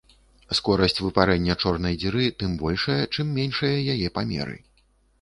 [0.59, 4.63] Скорасць выпарэння чорнай дзіры тым большая, чым меншыя яе памеры.